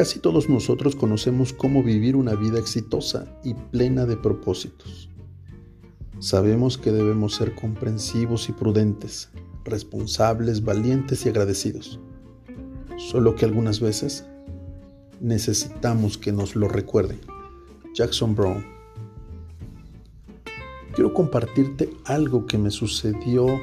Casi 0.00 0.18
todos 0.18 0.48
nosotros 0.48 0.96
conocemos 0.96 1.52
cómo 1.52 1.82
vivir 1.82 2.16
una 2.16 2.34
vida 2.34 2.58
exitosa 2.58 3.26
y 3.44 3.52
plena 3.52 4.06
de 4.06 4.16
propósitos. 4.16 5.10
Sabemos 6.20 6.78
que 6.78 6.90
debemos 6.90 7.34
ser 7.34 7.54
comprensivos 7.54 8.48
y 8.48 8.52
prudentes, 8.52 9.28
responsables, 9.62 10.64
valientes 10.64 11.26
y 11.26 11.28
agradecidos. 11.28 12.00
Solo 12.96 13.34
que 13.34 13.44
algunas 13.44 13.80
veces 13.80 14.24
necesitamos 15.20 16.16
que 16.16 16.32
nos 16.32 16.56
lo 16.56 16.66
recuerden. 16.66 17.20
Jackson 17.92 18.34
Brown. 18.34 18.64
Quiero 20.94 21.12
compartirte 21.12 21.90
algo 22.06 22.46
que 22.46 22.56
me 22.56 22.70
sucedió 22.70 23.60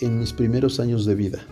en 0.00 0.18
mis 0.18 0.32
primeros 0.32 0.80
años 0.80 1.06
de 1.06 1.14
vida. 1.14 1.46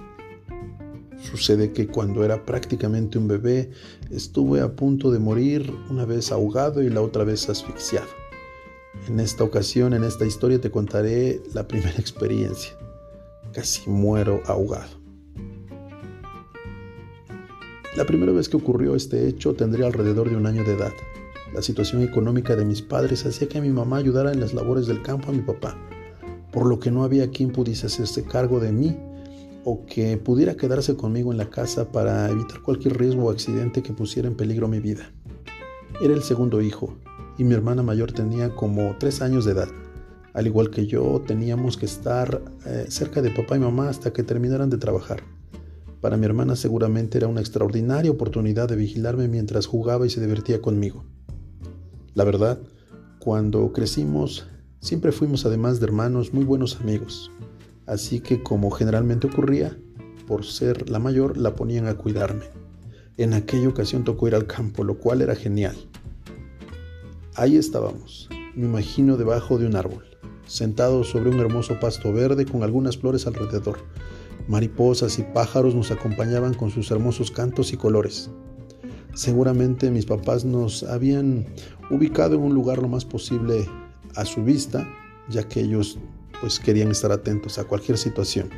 Sucede 1.30 1.72
que 1.72 1.86
cuando 1.86 2.22
era 2.22 2.44
prácticamente 2.44 3.16
un 3.16 3.26
bebé 3.26 3.70
estuve 4.10 4.60
a 4.60 4.76
punto 4.76 5.10
de 5.10 5.18
morir 5.18 5.74
una 5.88 6.04
vez 6.04 6.30
ahogado 6.30 6.82
y 6.82 6.90
la 6.90 7.00
otra 7.00 7.24
vez 7.24 7.48
asfixiado. 7.48 8.08
En 9.08 9.18
esta 9.18 9.42
ocasión, 9.42 9.94
en 9.94 10.04
esta 10.04 10.26
historia, 10.26 10.60
te 10.60 10.70
contaré 10.70 11.40
la 11.54 11.66
primera 11.66 11.94
experiencia. 11.98 12.74
Casi 13.52 13.88
muero 13.88 14.42
ahogado. 14.46 14.90
La 17.96 18.04
primera 18.04 18.32
vez 18.32 18.48
que 18.48 18.56
ocurrió 18.56 18.94
este 18.94 19.26
hecho 19.26 19.54
tendría 19.54 19.86
alrededor 19.86 20.28
de 20.28 20.36
un 20.36 20.46
año 20.46 20.62
de 20.62 20.74
edad. 20.74 20.92
La 21.54 21.62
situación 21.62 22.02
económica 22.02 22.54
de 22.54 22.64
mis 22.64 22.82
padres 22.82 23.24
hacía 23.24 23.48
que 23.48 23.60
mi 23.60 23.70
mamá 23.70 23.96
ayudara 23.96 24.32
en 24.32 24.40
las 24.40 24.52
labores 24.52 24.86
del 24.86 25.00
campo 25.00 25.30
a 25.30 25.32
mi 25.32 25.40
papá, 25.40 25.78
por 26.52 26.66
lo 26.66 26.78
que 26.80 26.90
no 26.90 27.02
había 27.02 27.30
quien 27.30 27.50
pudiese 27.50 27.86
hacerse 27.86 28.24
cargo 28.24 28.60
de 28.60 28.72
mí 28.72 28.96
o 29.64 29.86
que 29.86 30.16
pudiera 30.16 30.56
quedarse 30.56 30.96
conmigo 30.96 31.32
en 31.32 31.38
la 31.38 31.50
casa 31.50 31.90
para 31.90 32.28
evitar 32.28 32.60
cualquier 32.62 32.98
riesgo 32.98 33.24
o 33.24 33.30
accidente 33.30 33.82
que 33.82 33.92
pusiera 33.92 34.28
en 34.28 34.36
peligro 34.36 34.68
mi 34.68 34.80
vida. 34.80 35.10
Era 36.00 36.14
el 36.14 36.22
segundo 36.22 36.60
hijo 36.60 36.94
y 37.38 37.44
mi 37.44 37.54
hermana 37.54 37.82
mayor 37.82 38.12
tenía 38.12 38.54
como 38.54 38.96
tres 38.98 39.22
años 39.22 39.44
de 39.44 39.52
edad. 39.52 39.68
Al 40.34 40.46
igual 40.46 40.70
que 40.70 40.86
yo, 40.86 41.22
teníamos 41.26 41.76
que 41.76 41.86
estar 41.86 42.42
eh, 42.66 42.86
cerca 42.88 43.22
de 43.22 43.30
papá 43.30 43.56
y 43.56 43.60
mamá 43.60 43.88
hasta 43.88 44.12
que 44.12 44.22
terminaran 44.22 44.68
de 44.68 44.78
trabajar. 44.78 45.22
Para 46.00 46.16
mi 46.16 46.26
hermana 46.26 46.56
seguramente 46.56 47.16
era 47.16 47.28
una 47.28 47.40
extraordinaria 47.40 48.10
oportunidad 48.10 48.68
de 48.68 48.76
vigilarme 48.76 49.28
mientras 49.28 49.66
jugaba 49.66 50.06
y 50.06 50.10
se 50.10 50.20
divertía 50.20 50.60
conmigo. 50.60 51.04
La 52.14 52.24
verdad, 52.24 52.58
cuando 53.20 53.72
crecimos, 53.72 54.46
siempre 54.80 55.12
fuimos 55.12 55.46
además 55.46 55.80
de 55.80 55.86
hermanos 55.86 56.34
muy 56.34 56.44
buenos 56.44 56.78
amigos. 56.80 57.30
Así 57.86 58.20
que 58.20 58.42
como 58.42 58.70
generalmente 58.70 59.26
ocurría, 59.26 59.76
por 60.26 60.44
ser 60.44 60.88
la 60.88 60.98
mayor, 60.98 61.36
la 61.36 61.54
ponían 61.54 61.86
a 61.86 61.94
cuidarme. 61.94 62.44
En 63.16 63.34
aquella 63.34 63.68
ocasión 63.68 64.04
tocó 64.04 64.26
ir 64.26 64.34
al 64.34 64.46
campo, 64.46 64.84
lo 64.84 64.98
cual 64.98 65.22
era 65.22 65.36
genial. 65.36 65.76
Ahí 67.36 67.56
estábamos, 67.56 68.28
me 68.54 68.66
imagino 68.66 69.16
debajo 69.16 69.58
de 69.58 69.66
un 69.66 69.76
árbol, 69.76 70.04
sentados 70.46 71.10
sobre 71.10 71.30
un 71.30 71.40
hermoso 71.40 71.78
pasto 71.80 72.12
verde 72.12 72.46
con 72.46 72.62
algunas 72.62 72.96
flores 72.96 73.26
alrededor. 73.26 73.78
Mariposas 74.48 75.18
y 75.18 75.22
pájaros 75.22 75.74
nos 75.74 75.90
acompañaban 75.90 76.54
con 76.54 76.70
sus 76.70 76.90
hermosos 76.90 77.30
cantos 77.30 77.72
y 77.72 77.76
colores. 77.76 78.30
Seguramente 79.14 79.90
mis 79.90 80.06
papás 80.06 80.44
nos 80.44 80.82
habían 80.84 81.46
ubicado 81.90 82.34
en 82.36 82.42
un 82.42 82.54
lugar 82.54 82.78
lo 82.78 82.88
más 82.88 83.04
posible 83.04 83.68
a 84.16 84.24
su 84.24 84.42
vista, 84.42 84.88
ya 85.28 85.44
que 85.48 85.60
ellos 85.60 85.98
pues 86.44 86.60
querían 86.60 86.90
estar 86.90 87.10
atentos 87.10 87.58
a 87.58 87.64
cualquier 87.64 87.96
situación, 87.96 88.50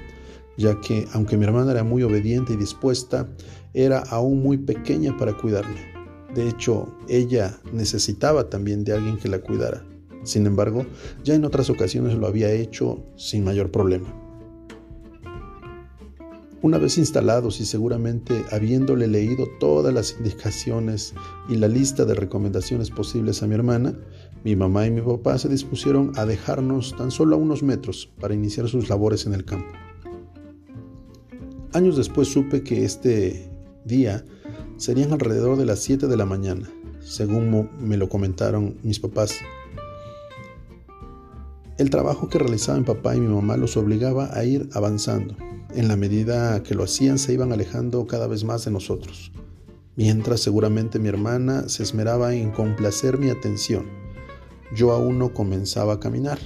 ya 0.56 0.80
que 0.80 1.06
aunque 1.12 1.36
mi 1.36 1.44
hermana 1.44 1.70
era 1.70 1.84
muy 1.84 2.02
obediente 2.02 2.54
y 2.54 2.56
dispuesta, 2.56 3.28
era 3.74 4.00
aún 4.00 4.42
muy 4.42 4.58
pequeña 4.58 5.16
para 5.16 5.36
cuidarme. 5.36 5.94
De 6.34 6.48
hecho, 6.48 6.92
ella 7.08 7.56
necesitaba 7.72 8.50
también 8.50 8.82
de 8.82 8.94
alguien 8.94 9.18
que 9.18 9.28
la 9.28 9.38
cuidara. 9.38 9.86
Sin 10.24 10.46
embargo, 10.46 10.84
ya 11.22 11.36
en 11.36 11.44
otras 11.44 11.70
ocasiones 11.70 12.14
lo 12.14 12.26
había 12.26 12.50
hecho 12.50 13.04
sin 13.14 13.44
mayor 13.44 13.70
problema. 13.70 14.12
Una 16.62 16.78
vez 16.78 16.98
instalados 16.98 17.60
y 17.60 17.66
seguramente 17.66 18.44
habiéndole 18.50 19.06
leído 19.06 19.46
todas 19.60 19.94
las 19.94 20.16
indicaciones 20.18 21.14
y 21.48 21.54
la 21.54 21.68
lista 21.68 22.04
de 22.04 22.14
recomendaciones 22.14 22.90
posibles 22.90 23.44
a 23.44 23.46
mi 23.46 23.54
hermana, 23.54 23.96
mi 24.46 24.54
mamá 24.54 24.86
y 24.86 24.92
mi 24.92 25.00
papá 25.00 25.38
se 25.38 25.48
dispusieron 25.48 26.12
a 26.14 26.24
dejarnos 26.24 26.94
tan 26.96 27.10
solo 27.10 27.34
a 27.34 27.38
unos 27.38 27.64
metros 27.64 28.08
para 28.20 28.32
iniciar 28.32 28.68
sus 28.68 28.88
labores 28.88 29.26
en 29.26 29.34
el 29.34 29.44
campo. 29.44 29.72
Años 31.72 31.96
después 31.96 32.28
supe 32.28 32.62
que 32.62 32.84
este 32.84 33.50
día 33.84 34.24
serían 34.76 35.12
alrededor 35.12 35.58
de 35.58 35.66
las 35.66 35.80
7 35.80 36.06
de 36.06 36.16
la 36.16 36.26
mañana, 36.26 36.70
según 37.00 37.70
me 37.80 37.96
lo 37.96 38.08
comentaron 38.08 38.76
mis 38.84 39.00
papás. 39.00 39.34
El 41.76 41.90
trabajo 41.90 42.28
que 42.28 42.38
realizaban 42.38 42.84
papá 42.84 43.16
y 43.16 43.20
mi 43.20 43.26
mamá 43.26 43.56
los 43.56 43.76
obligaba 43.76 44.30
a 44.32 44.44
ir 44.44 44.68
avanzando. 44.74 45.34
En 45.74 45.88
la 45.88 45.96
medida 45.96 46.62
que 46.62 46.76
lo 46.76 46.84
hacían 46.84 47.18
se 47.18 47.32
iban 47.32 47.52
alejando 47.52 48.06
cada 48.06 48.28
vez 48.28 48.44
más 48.44 48.64
de 48.64 48.70
nosotros, 48.70 49.32
mientras 49.96 50.38
seguramente 50.38 51.00
mi 51.00 51.08
hermana 51.08 51.68
se 51.68 51.82
esmeraba 51.82 52.32
en 52.32 52.52
complacer 52.52 53.18
mi 53.18 53.30
atención 53.30 54.05
yo 54.74 54.92
aún 54.92 55.18
no 55.18 55.32
comenzaba 55.32 55.94
a 55.94 56.00
caminar, 56.00 56.38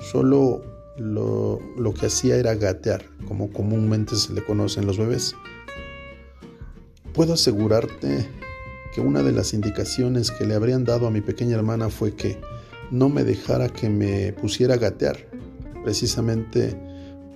solo 0.00 0.62
lo, 0.96 1.60
que 1.98 2.06
hacía 2.06 2.36
era 2.36 2.54
gatear, 2.54 3.04
como 3.26 3.50
comúnmente 3.50 4.16
se 4.16 4.32
le 4.32 4.44
conocen 4.44 4.86
los 4.86 4.98
bebés. 4.98 5.34
Puedo 7.12 7.34
asegurarte 7.34 8.28
que 8.94 9.00
una 9.00 9.22
de 9.22 9.32
las 9.32 9.54
indicaciones 9.54 10.30
que 10.30 10.46
le 10.46 10.54
habrían 10.54 10.84
dado 10.84 11.06
a 11.06 11.10
mi 11.10 11.20
pequeña 11.20 11.56
hermana 11.56 11.90
fue 11.90 12.14
que 12.14 12.38
no 12.90 13.08
me 13.08 13.24
dejara 13.24 13.68
que 13.68 13.88
me 13.88 14.32
pusiera 14.32 14.74
a 14.74 14.78
gatear, 14.78 15.16
precisamente 15.84 16.76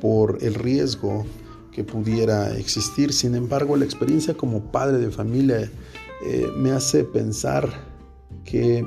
por 0.01 0.39
el 0.43 0.55
riesgo 0.55 1.25
que 1.73 1.85
pudiera 1.85 2.57
existir. 2.57 3.13
Sin 3.13 3.35
embargo, 3.35 3.77
la 3.77 3.85
experiencia 3.85 4.35
como 4.35 4.71
padre 4.71 4.99
de 4.99 5.11
familia 5.11 5.71
eh, 6.27 6.49
me 6.57 6.73
hace 6.73 7.05
pensar 7.05 7.69
que 8.45 8.87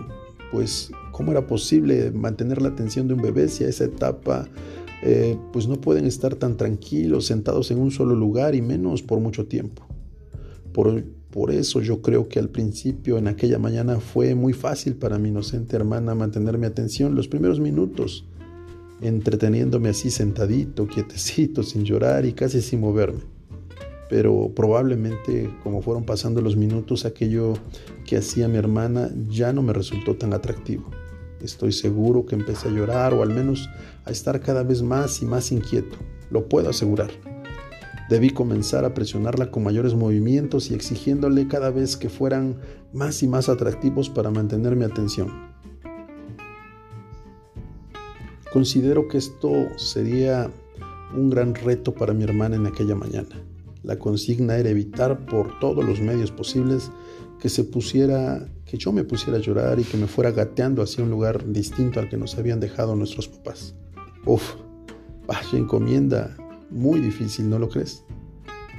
pues 0.52 0.92
cómo 1.18 1.32
era 1.32 1.48
posible 1.48 2.12
mantener 2.12 2.62
la 2.62 2.70
atención 2.70 3.08
de 3.08 3.16
un 3.16 3.24
bebé 3.24 3.48
si 3.48 3.64
a 3.64 3.70
esa 3.70 3.86
etapa 3.86 4.48
eh, 5.02 5.36
pues 5.52 5.68
no 5.68 5.82
pueden 5.82 6.06
estar 6.06 6.36
tan 6.36 6.58
tranquilos, 6.58 7.26
sentados 7.26 7.72
en 7.72 7.80
un 7.80 7.90
solo 7.90 8.14
lugar 8.14 8.54
y 8.54 8.62
menos 8.62 9.02
por 9.02 9.20
mucho 9.20 9.48
tiempo. 9.48 9.88
Por, 10.74 11.04
por 11.32 11.50
eso 11.50 11.82
yo 11.82 12.04
creo 12.04 12.30
que 12.30 12.38
al 12.38 12.50
principio, 12.50 13.18
en 13.18 13.28
aquella 13.28 13.58
mañana, 13.58 14.00
fue 14.00 14.36
muy 14.36 14.54
fácil 14.54 14.96
para 14.96 15.18
mi 15.18 15.30
inocente 15.30 15.76
hermana 15.76 16.14
mantener 16.14 16.60
mi 16.60 16.68
atención 16.68 17.16
los 17.16 17.28
primeros 17.28 17.60
minutos, 17.60 18.28
entreteniéndome 19.02 19.90
así 19.90 20.12
sentadito, 20.12 20.86
quietecito, 20.86 21.64
sin 21.64 21.84
llorar 21.84 22.28
y 22.28 22.34
casi 22.34 22.62
sin 22.62 22.80
moverme 22.80 23.22
pero 24.10 24.54
probablemente 24.56 25.50
como 25.64 25.82
fueron 25.82 26.06
pasando 26.06 26.40
los 26.40 26.56
minutos, 26.56 27.04
aquello 27.04 27.56
que 28.06 28.16
hacía 28.16 28.48
mi 28.48 28.58
hermana 28.58 29.12
ya 29.28 29.52
no 29.52 29.62
me 29.62 29.74
resultó 29.74 30.16
tan 30.16 30.34
atractivo. 30.34 30.90
Estoy 31.42 31.72
seguro 31.72 32.26
que 32.26 32.36
empecé 32.36 32.70
a 32.70 32.72
llorar 32.72 33.14
o 33.14 33.22
al 33.22 33.30
menos 33.30 33.70
a 34.06 34.12
estar 34.12 34.40
cada 34.42 34.64
vez 34.64 34.82
más 34.82 35.22
y 35.22 35.26
más 35.26 35.52
inquieto, 35.52 35.98
lo 36.32 36.48
puedo 36.48 36.70
asegurar. 36.70 37.12
Debí 38.10 38.30
comenzar 38.30 38.86
a 38.86 38.94
presionarla 38.94 39.52
con 39.52 39.64
mayores 39.64 39.94
movimientos 39.94 40.72
y 40.72 40.74
exigiéndole 40.74 41.48
cada 41.48 41.72
vez 41.72 41.98
que 41.98 42.10
fueran 42.10 42.58
más 42.94 43.22
y 43.22 43.28
más 43.28 43.50
atractivos 43.50 44.10
para 44.10 44.32
mantener 44.32 44.76
mi 44.76 44.86
atención. 44.86 45.30
Considero 48.54 49.10
que 49.10 49.18
esto 49.18 49.52
sería 49.76 50.50
un 51.16 51.30
gran 51.30 51.54
reto 51.54 51.94
para 51.94 52.14
mi 52.14 52.24
hermana 52.24 52.56
en 52.56 52.66
aquella 52.66 52.96
mañana. 52.96 53.36
La 53.84 54.00
consigna 54.00 54.58
era 54.58 54.70
evitar 54.70 55.26
por 55.26 55.60
todos 55.60 55.84
los 55.84 56.00
medios 56.00 56.32
posibles 56.32 56.90
que 57.40 57.50
se 57.50 57.64
pusiera, 57.64 58.48
que 58.66 58.78
yo 58.78 58.92
me 58.92 59.04
pusiera 59.04 59.38
a 59.38 59.42
llorar 59.42 59.80
y 59.80 59.84
que 59.84 59.98
me 59.98 60.08
fuera 60.08 60.32
gateando 60.32 60.82
hacia 60.82 61.04
un 61.04 61.10
lugar 61.10 61.52
distinto 61.52 62.00
al 62.00 62.10
que 62.10 62.18
nos 62.18 62.38
habían 62.38 62.60
dejado 62.60 62.96
nuestros 62.96 63.28
papás. 63.28 63.76
Uf, 64.26 64.56
vaya 65.28 65.58
encomienda 65.58 66.36
muy 66.70 67.00
difícil, 67.00 67.50
¿no 67.50 67.60
lo 67.60 67.70
crees? 67.70 68.04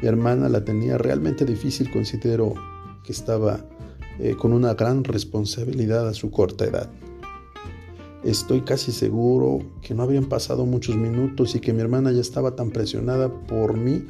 Mi 0.02 0.08
hermana 0.08 0.48
la 0.48 0.64
tenía 0.64 0.98
realmente 0.98 1.44
difícil, 1.44 1.90
considero 1.90 2.54
que 3.04 3.12
estaba 3.12 3.64
eh, 4.18 4.34
con 4.36 4.52
una 4.52 4.74
gran 4.74 5.04
responsabilidad 5.04 6.08
a 6.08 6.14
su 6.14 6.30
corta 6.30 6.64
edad. 6.64 6.90
Estoy 8.24 8.62
casi 8.62 8.90
seguro 8.90 9.60
que 9.80 9.94
no 9.94 10.02
habían 10.02 10.24
pasado 10.24 10.66
muchos 10.66 10.96
minutos 10.96 11.54
y 11.54 11.60
que 11.60 11.72
mi 11.72 11.80
hermana 11.80 12.10
ya 12.10 12.20
estaba 12.20 12.56
tan 12.56 12.70
presionada 12.70 13.32
por 13.46 13.76
mí 13.76 14.04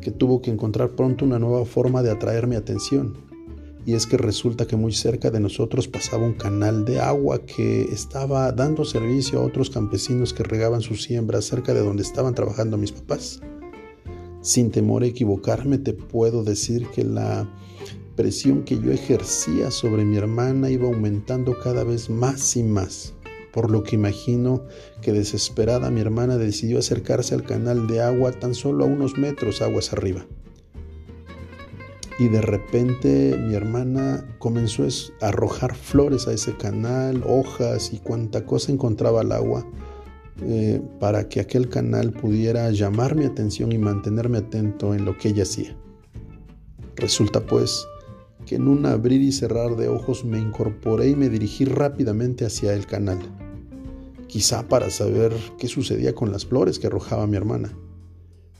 que 0.00 0.10
tuvo 0.10 0.40
que 0.40 0.50
encontrar 0.50 0.90
pronto 0.90 1.24
una 1.24 1.38
nueva 1.38 1.64
forma 1.64 2.02
de 2.02 2.10
atraer 2.10 2.46
mi 2.46 2.56
atención. 2.56 3.31
Y 3.84 3.94
es 3.94 4.06
que 4.06 4.16
resulta 4.16 4.66
que 4.66 4.76
muy 4.76 4.92
cerca 4.92 5.30
de 5.30 5.40
nosotros 5.40 5.88
pasaba 5.88 6.24
un 6.24 6.34
canal 6.34 6.84
de 6.84 7.00
agua 7.00 7.40
que 7.44 7.82
estaba 7.82 8.52
dando 8.52 8.84
servicio 8.84 9.40
a 9.40 9.44
otros 9.44 9.70
campesinos 9.70 10.32
que 10.32 10.44
regaban 10.44 10.82
sus 10.82 11.02
siembras 11.02 11.46
cerca 11.46 11.74
de 11.74 11.80
donde 11.80 12.02
estaban 12.02 12.34
trabajando 12.34 12.76
mis 12.76 12.92
papás. 12.92 13.40
Sin 14.40 14.70
temor 14.70 15.02
a 15.02 15.06
equivocarme, 15.06 15.78
te 15.78 15.92
puedo 15.94 16.44
decir 16.44 16.86
que 16.88 17.04
la 17.04 17.48
presión 18.16 18.62
que 18.62 18.78
yo 18.78 18.92
ejercía 18.92 19.70
sobre 19.70 20.04
mi 20.04 20.16
hermana 20.16 20.70
iba 20.70 20.86
aumentando 20.86 21.58
cada 21.58 21.82
vez 21.82 22.10
más 22.10 22.56
y 22.56 22.62
más, 22.62 23.14
por 23.52 23.70
lo 23.70 23.82
que 23.82 23.96
imagino 23.96 24.64
que 25.00 25.12
desesperada 25.12 25.90
mi 25.90 26.00
hermana 26.00 26.36
decidió 26.38 26.78
acercarse 26.78 27.34
al 27.34 27.44
canal 27.44 27.86
de 27.86 28.00
agua 28.00 28.32
tan 28.32 28.54
solo 28.54 28.84
a 28.84 28.88
unos 28.88 29.16
metros 29.16 29.62
aguas 29.62 29.92
arriba. 29.92 30.26
Y 32.22 32.28
de 32.28 32.40
repente 32.40 33.36
mi 33.36 33.54
hermana 33.54 34.24
comenzó 34.38 34.86
a 35.20 35.26
arrojar 35.26 35.74
flores 35.74 36.28
a 36.28 36.32
ese 36.32 36.56
canal, 36.56 37.24
hojas 37.26 37.92
y 37.92 37.98
cuanta 37.98 38.46
cosa 38.46 38.70
encontraba 38.70 39.22
al 39.22 39.32
agua 39.32 39.66
eh, 40.40 40.80
para 41.00 41.28
que 41.28 41.40
aquel 41.40 41.68
canal 41.68 42.12
pudiera 42.12 42.70
llamar 42.70 43.16
mi 43.16 43.24
atención 43.24 43.72
y 43.72 43.78
mantenerme 43.78 44.38
atento 44.38 44.94
en 44.94 45.04
lo 45.04 45.18
que 45.18 45.30
ella 45.30 45.42
hacía. 45.42 45.76
Resulta 46.94 47.44
pues 47.44 47.84
que 48.46 48.54
en 48.54 48.68
un 48.68 48.86
abrir 48.86 49.20
y 49.20 49.32
cerrar 49.32 49.74
de 49.74 49.88
ojos 49.88 50.24
me 50.24 50.38
incorporé 50.38 51.08
y 51.08 51.16
me 51.16 51.28
dirigí 51.28 51.64
rápidamente 51.64 52.44
hacia 52.44 52.72
el 52.72 52.86
canal, 52.86 53.18
quizá 54.28 54.68
para 54.68 54.90
saber 54.90 55.32
qué 55.58 55.66
sucedía 55.66 56.14
con 56.14 56.30
las 56.30 56.46
flores 56.46 56.78
que 56.78 56.86
arrojaba 56.86 57.26
mi 57.26 57.36
hermana. 57.36 57.76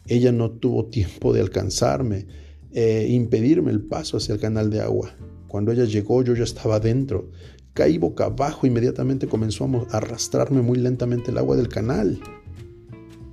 Ella 0.08 0.32
no 0.32 0.50
tuvo 0.50 0.86
tiempo 0.86 1.32
de 1.32 1.42
alcanzarme 1.42 2.26
e 2.72 3.08
impedirme 3.10 3.70
el 3.70 3.82
paso 3.82 4.16
hacia 4.16 4.34
el 4.34 4.40
canal 4.40 4.70
de 4.70 4.80
agua. 4.80 5.14
Cuando 5.48 5.72
ella 5.72 5.84
llegó 5.84 6.22
yo 6.22 6.34
ya 6.34 6.44
estaba 6.44 6.80
dentro. 6.80 7.30
Caí 7.74 7.98
boca 7.98 8.26
abajo, 8.26 8.66
inmediatamente 8.66 9.26
comenzó 9.26 9.64
a 9.64 9.96
arrastrarme 9.96 10.62
muy 10.62 10.78
lentamente 10.78 11.30
el 11.30 11.38
agua 11.38 11.56
del 11.56 11.68
canal. 11.68 12.20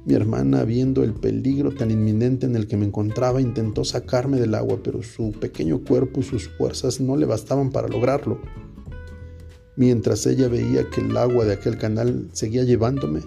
Mi 0.05 0.13
hermana, 0.13 0.63
viendo 0.63 1.03
el 1.03 1.13
peligro 1.13 1.71
tan 1.71 1.91
inminente 1.91 2.45
en 2.45 2.55
el 2.55 2.67
que 2.67 2.77
me 2.77 2.85
encontraba, 2.85 3.41
intentó 3.41 3.83
sacarme 3.83 4.39
del 4.39 4.55
agua, 4.55 4.79
pero 4.83 5.03
su 5.03 5.31
pequeño 5.33 5.83
cuerpo 5.83 6.21
y 6.21 6.23
sus 6.23 6.47
fuerzas 6.47 6.99
no 6.99 7.15
le 7.15 7.25
bastaban 7.25 7.69
para 7.69 7.87
lograrlo. 7.87 8.39
Mientras 9.75 10.25
ella 10.25 10.47
veía 10.47 10.89
que 10.89 11.01
el 11.01 11.15
agua 11.15 11.45
de 11.45 11.53
aquel 11.53 11.77
canal 11.77 12.29
seguía 12.31 12.63
llevándome, 12.63 13.21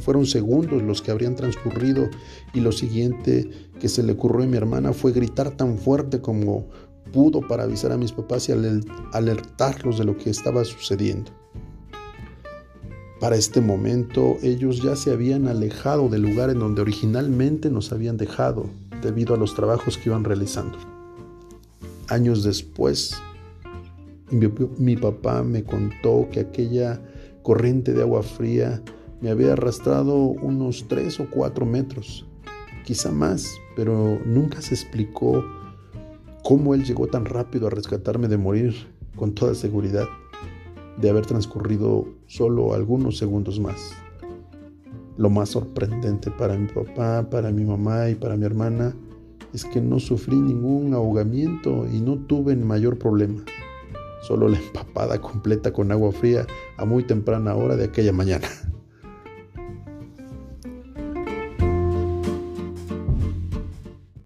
fueron 0.00 0.26
segundos 0.26 0.82
los 0.82 1.02
que 1.02 1.10
habrían 1.10 1.36
transcurrido 1.36 2.08
y 2.54 2.60
lo 2.60 2.72
siguiente 2.72 3.50
que 3.80 3.88
se 3.88 4.02
le 4.02 4.12
ocurrió 4.12 4.44
a 4.44 4.48
mi 4.48 4.56
hermana 4.56 4.92
fue 4.92 5.12
gritar 5.12 5.50
tan 5.52 5.78
fuerte 5.78 6.20
como 6.20 6.68
pudo 7.12 7.40
para 7.40 7.64
avisar 7.64 7.92
a 7.92 7.96
mis 7.96 8.12
papás 8.12 8.48
y 8.48 8.52
alertarlos 9.12 9.98
de 9.98 10.04
lo 10.04 10.16
que 10.16 10.30
estaba 10.30 10.64
sucediendo. 10.64 11.32
Para 13.20 13.36
este 13.36 13.60
momento 13.60 14.36
ellos 14.42 14.80
ya 14.80 14.94
se 14.94 15.10
habían 15.10 15.48
alejado 15.48 16.08
del 16.08 16.22
lugar 16.22 16.50
en 16.50 16.60
donde 16.60 16.82
originalmente 16.82 17.68
nos 17.70 17.90
habían 17.92 18.16
dejado 18.16 18.66
debido 19.02 19.34
a 19.34 19.38
los 19.38 19.54
trabajos 19.54 19.98
que 19.98 20.08
iban 20.08 20.22
realizando. 20.22 20.78
Años 22.08 22.44
después, 22.44 23.20
mi, 24.30 24.96
papá 24.96 25.42
me 25.42 25.64
contó 25.64 26.28
que 26.30 26.40
aquella 26.40 27.00
corriente 27.42 27.92
de 27.92 28.02
agua 28.02 28.22
fría 28.22 28.82
me 29.20 29.30
había 29.30 29.54
arrastrado 29.54 30.16
unos 30.16 30.86
tres 30.88 31.18
o 31.20 31.28
cuatro 31.28 31.66
metros, 31.66 32.26
quizá 32.84 33.10
más, 33.10 33.48
pero 33.74 34.20
nunca 34.24 34.62
se 34.62 34.74
explicó 34.74 35.44
cómo 36.44 36.74
él 36.74 36.84
llegó 36.84 37.08
tan 37.08 37.24
rápido 37.24 37.66
a 37.66 37.70
rescatarme 37.70 38.28
de 38.28 38.38
morir 38.38 38.74
con 39.16 39.34
toda 39.34 39.54
seguridad 39.54 40.06
de 41.00 41.10
haber 41.10 41.26
transcurrido 41.26 42.06
solo 42.26 42.74
algunos 42.74 43.18
segundos 43.18 43.60
más. 43.60 43.92
Lo 45.16 45.30
más 45.30 45.50
sorprendente 45.50 46.30
para 46.30 46.56
mi 46.56 46.68
papá, 46.68 47.28
para 47.28 47.50
mi 47.50 47.64
mamá 47.64 48.08
y 48.08 48.14
para 48.14 48.36
mi 48.36 48.44
hermana 48.44 48.94
es 49.52 49.64
que 49.64 49.80
no 49.80 49.98
sufrí 49.98 50.36
ningún 50.36 50.94
ahogamiento 50.94 51.86
y 51.92 52.00
no 52.00 52.18
tuve 52.18 52.54
mayor 52.56 52.98
problema. 52.98 53.42
Solo 54.22 54.48
la 54.48 54.58
empapada 54.66 55.20
completa 55.20 55.72
con 55.72 55.90
agua 55.90 56.12
fría 56.12 56.46
a 56.76 56.84
muy 56.84 57.02
temprana 57.04 57.54
hora 57.54 57.76
de 57.76 57.84
aquella 57.84 58.12
mañana. 58.12 58.48